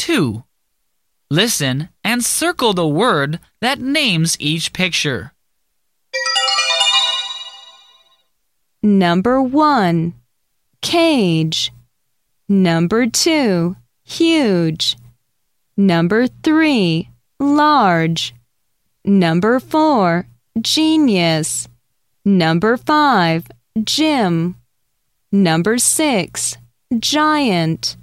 [0.00, 0.42] 2.
[1.30, 5.32] Listen and circle the word that names each picture.
[8.82, 10.14] Number 1.
[10.80, 11.70] Cage.
[12.48, 13.76] Number 2.
[14.04, 14.96] Huge.
[15.76, 17.10] Number 3.
[17.38, 18.34] Large.
[19.04, 20.26] Number 4.
[20.62, 21.68] Genius.
[22.24, 23.46] Number 5.
[23.84, 24.56] gym.
[25.30, 26.56] Number 6.
[26.98, 27.96] Giant.